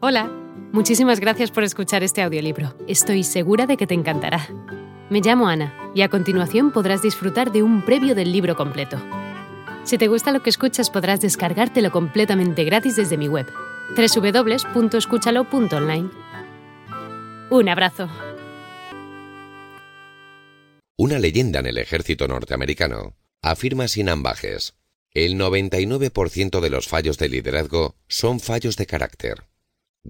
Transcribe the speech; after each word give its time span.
Hola, 0.00 0.30
muchísimas 0.70 1.18
gracias 1.18 1.50
por 1.50 1.64
escuchar 1.64 2.04
este 2.04 2.22
audiolibro. 2.22 2.72
Estoy 2.86 3.24
segura 3.24 3.66
de 3.66 3.76
que 3.76 3.88
te 3.88 3.94
encantará. 3.94 4.48
Me 5.10 5.20
llamo 5.20 5.48
Ana 5.48 5.74
y 5.92 6.02
a 6.02 6.08
continuación 6.08 6.70
podrás 6.70 7.02
disfrutar 7.02 7.50
de 7.50 7.64
un 7.64 7.84
previo 7.84 8.14
del 8.14 8.30
libro 8.30 8.54
completo. 8.54 9.02
Si 9.82 9.98
te 9.98 10.06
gusta 10.06 10.30
lo 10.30 10.40
que 10.40 10.50
escuchas 10.50 10.88
podrás 10.88 11.20
descargártelo 11.20 11.90
completamente 11.90 12.62
gratis 12.62 12.94
desde 12.94 13.16
mi 13.16 13.26
web, 13.26 13.48
www.escúchalo.online. 13.96 16.10
Un 17.50 17.68
abrazo. 17.68 18.08
Una 20.96 21.18
leyenda 21.18 21.58
en 21.58 21.66
el 21.66 21.78
ejército 21.78 22.28
norteamericano 22.28 23.16
afirma 23.42 23.88
sin 23.88 24.10
ambajes, 24.10 24.76
el 25.10 25.36
99% 25.36 26.60
de 26.60 26.70
los 26.70 26.86
fallos 26.86 27.18
de 27.18 27.28
liderazgo 27.28 27.96
son 28.06 28.38
fallos 28.38 28.76
de 28.76 28.86
carácter. 28.86 29.48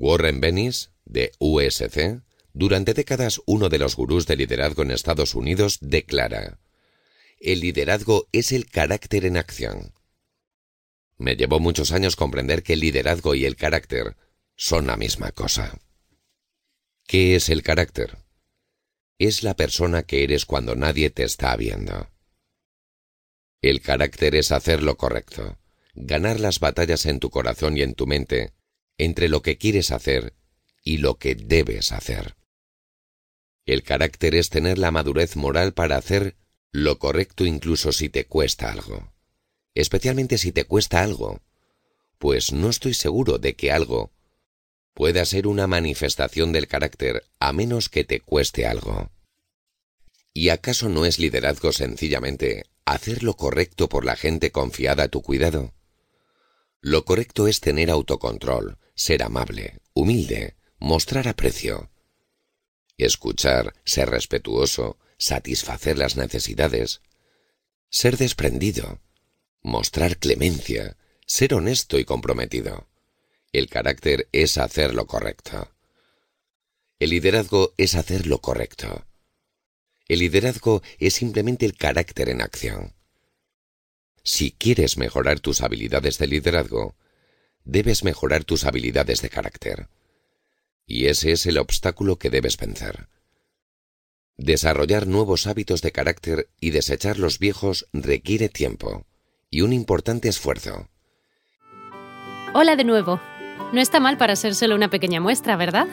Warren 0.01 0.41
Bennis, 0.41 0.93
de 1.07 1.33
USC, 1.41 2.23
durante 2.53 2.95
décadas 2.95 3.41
uno 3.47 3.69
de 3.69 3.79
los 3.79 3.97
gurús 3.97 4.27
de 4.27 4.37
liderazgo 4.37 4.83
en 4.83 4.93
Estados 4.93 5.35
Unidos, 5.35 5.79
declara, 5.81 6.61
El 7.41 7.61
liderazgo 7.61 8.29
es 8.31 8.53
el 8.53 8.71
carácter 8.71 9.25
en 9.25 9.37
acción. 9.37 9.93
Me 11.17 11.35
llevó 11.35 11.59
muchos 11.59 11.91
años 11.91 12.15
comprender 12.15 12.63
que 12.63 12.75
el 12.75 12.81
liderazgo 12.81 13.35
y 13.35 13.45
el 13.45 13.57
carácter 13.57 14.17
son 14.55 14.87
la 14.87 14.97
misma 14.97 15.33
cosa. 15.33 15.81
¿Qué 17.09 17.35
es 17.35 17.49
el 17.49 17.65
carácter? 17.65 18.19
Es 19.19 19.43
la 19.43 19.57
persona 19.57 20.05
que 20.05 20.23
eres 20.23 20.47
cuando 20.47 20.77
nadie 20.77 21.11
te 21.11 21.25
está 21.25 21.57
viendo. 21.57 22.09
El 23.63 23.81
carácter 23.81 24.37
es 24.37 24.53
hacer 24.53 24.81
lo 24.85 24.97
correcto, 24.97 25.59
ganar 25.95 26.39
las 26.39 26.61
batallas 26.61 27.05
en 27.07 27.19
tu 27.19 27.31
corazón 27.31 27.77
y 27.77 27.83
en 27.83 27.95
tu 27.95 28.07
mente, 28.07 28.53
entre 28.99 29.29
lo 29.29 29.43
que 29.43 29.57
quieres 29.57 29.91
hacer 29.91 30.35
y 30.83 30.99
lo 30.99 31.19
que 31.19 31.35
debes 31.35 31.93
hacer. 31.93 32.37
El 33.65 33.83
carácter 33.83 34.35
es 34.35 34.51
tener 34.51 34.79
la 34.79 34.91
madurez 34.91 35.37
moral 35.37 35.73
para 35.75 35.97
hacer 35.97 36.37
lo 36.73 36.99
correcto 36.99 37.45
incluso 37.45 37.93
si 37.93 38.09
te 38.09 38.27
cuesta 38.27 38.71
algo. 38.71 39.13
Especialmente 39.75 40.39
si 40.39 40.53
te 40.53 40.65
cuesta 40.65 41.03
algo, 41.03 41.41
pues 42.19 42.53
no 42.53 42.69
estoy 42.69 42.95
seguro 42.95 43.39
de 43.39 43.55
que 43.55 43.71
algo 43.71 44.13
pueda 44.95 45.25
ser 45.25 45.47
una 45.47 45.67
manifestación 45.67 46.53
del 46.53 46.67
carácter 46.67 47.25
a 47.39 47.53
menos 47.53 47.89
que 47.89 48.05
te 48.05 48.21
cueste 48.21 48.67
algo. 48.67 49.13
¿Y 50.35 50.49
acaso 50.49 50.89
no 50.89 51.05
es 51.05 51.19
liderazgo 51.19 51.73
sencillamente 51.73 52.65
hacer 52.85 53.23
lo 53.23 53.35
correcto 53.35 53.89
por 53.89 54.05
la 54.05 54.17
gente 54.17 54.51
confiada 54.51 55.05
a 55.05 55.09
tu 55.09 55.23
cuidado? 55.23 55.73
Lo 56.81 57.05
correcto 57.05 57.47
es 57.47 57.61
tener 57.61 57.91
autocontrol, 57.91 58.79
ser 58.99 59.23
amable, 59.23 59.81
humilde, 59.95 60.57
mostrar 60.81 61.29
aprecio. 61.29 61.89
Escuchar, 62.97 63.75
ser 63.85 64.11
respetuoso, 64.11 64.99
satisfacer 65.19 65.97
las 65.97 66.17
necesidades. 66.17 67.01
Ser 67.91 68.17
desprendido, 68.17 69.01
mostrar 69.63 70.19
clemencia, 70.19 70.97
ser 71.27 71.55
honesto 71.55 72.01
y 72.01 72.05
comprometido. 72.05 72.89
El 73.53 73.69
carácter 73.69 74.29
es 74.33 74.59
hacer 74.59 74.95
lo 74.95 75.07
correcto. 75.07 75.71
El 76.99 77.11
liderazgo 77.11 77.75
es 77.77 77.95
hacer 77.95 78.27
lo 78.27 78.41
correcto. 78.41 79.07
El 80.09 80.19
liderazgo 80.19 80.83
es 80.99 81.15
simplemente 81.15 81.67
el 81.67 81.77
carácter 81.77 82.31
en 82.31 82.43
acción. 82.43 82.95
Si 84.25 84.51
quieres 84.51 84.97
mejorar 84.97 85.39
tus 85.39 85.63
habilidades 85.63 86.19
de 86.19 86.27
liderazgo, 86.27 86.97
debes 87.69 88.03
mejorar 88.03 88.43
tus 88.45 88.65
habilidades 88.65 89.23
de 89.23 89.29
carácter. 89.29 89.89
Y 90.87 91.07
ese 91.07 91.33
es 91.33 91.47
el 91.47 91.59
obstáculo 91.59 92.17
que 92.17 92.31
debes 92.31 92.57
vencer. 92.57 93.09
Desarrollar 94.39 95.07
nuevos 95.07 95.47
hábitos 95.47 95.83
de 95.83 95.93
carácter 95.93 96.49
y 96.61 96.71
desechar 96.71 97.19
los 97.19 97.39
viejos 97.39 97.87
requiere 97.93 98.49
tiempo 98.49 99.05
y 99.51 99.61
un 99.61 99.75
importante 99.75 100.29
esfuerzo. 100.29 100.89
Hola 102.55 102.77
de 102.77 102.85
nuevo. 102.85 103.21
No 103.73 103.81
está 103.81 103.99
mal 104.01 104.17
para 104.17 104.37
ser 104.37 104.55
solo 104.55 104.75
una 104.75 104.89
pequeña 104.89 105.21
muestra, 105.21 105.57
¿verdad? 105.57 105.87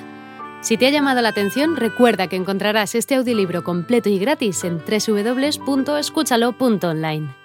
Si 0.61 0.77
te 0.77 0.87
ha 0.87 0.91
llamado 0.91 1.21
la 1.21 1.27
atención, 1.29 1.75
recuerda 1.75 2.27
que 2.27 2.37
encontrarás 2.37 2.95
este 2.95 3.15
audiolibro 3.15 3.65
completo 3.65 4.07
y 4.09 4.17
gratis 4.17 4.63
en 4.63 4.77
www.escúchalo.online. 4.77 7.44